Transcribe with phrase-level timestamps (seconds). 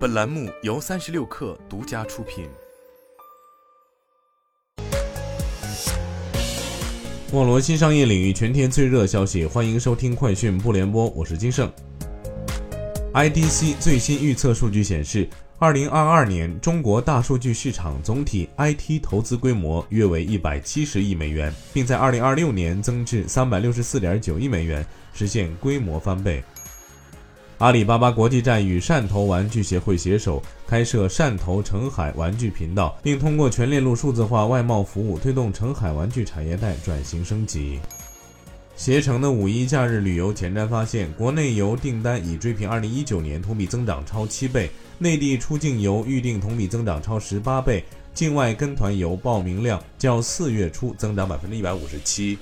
[0.00, 2.48] 本栏目由三十六氪独家出品。
[7.32, 11.70] 网络新商业领域全天最热消息，欢迎收听快讯不联播，我是金盛。
[13.12, 15.28] IDC 最新预测数据显示，
[15.58, 24.82] 二零二二年中国大数据市场总体 IT 投资规模约为一百七十亿美元，并在二零二六年增至三百六十四点九亿美元，
[25.12, 26.42] 实现规模翻倍。
[27.60, 37.78] 阿里巴巴国际站与汕头玩具协会携手开设汕头澄海玩具频道，并通过全链路数字化外贸服务，推动澄海玩具产业带转型升级。
[38.76, 47.84] 携程的五一假日旅游前瞻发现，国内游订单已追平2019年同比增长超七倍，内地出境游预订同比增长超十八倍，
[48.14, 52.38] 境外跟团游报名量较四月初增长百分之一百五十七。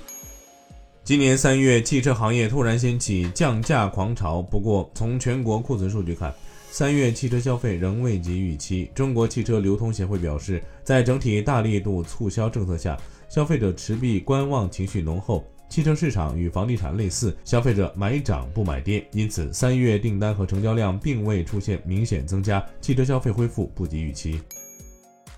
[1.09, 4.43] 今年三月，汽车行业突然掀起降价狂潮。
[4.43, 6.31] 不过，从全国库存数据看，
[6.69, 8.91] 三月汽车消费仍未及预期。
[8.93, 12.95] 中国汽车流通协会表示，在整体大力度促销政策下，
[13.27, 15.43] 消费者持币观望情绪浓厚。
[15.67, 24.39] 汽车市场与房地产类似，消费者买涨不买跌，因此三月订单和成交量并未出现明显增加，汽车消费恢复不及预期。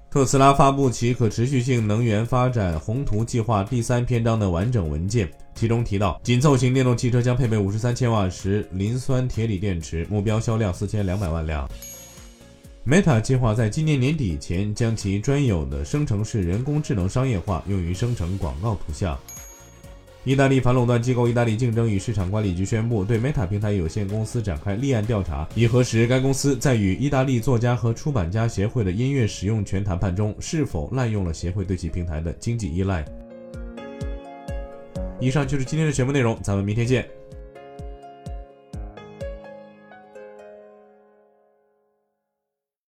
[0.09, 11.69] 特斯拉发布其可持续性能源发展宏图计划第三篇章的完整文件，其中提到，紧凑型电动汽车将配备五十三千瓦时磷酸铁锂电池，目标销量四千两百万辆。
[12.83, 19.15] Meta 计划在今年年底前将其专有的生成式人工智能商业化，用于生成广告图像。
[20.23, 33.05] 意大利反垄断机构意大利竞争与市场管理局宣布，对 Meta 平台有限公司展开立案调查，以核实该公司在与意大利作家和出版家协会的音乐使用权谈判中，是否滥用了协会对其平台的经济依赖。
[35.21, 37.07] 以上就是今天的全部内容，咱们明天见。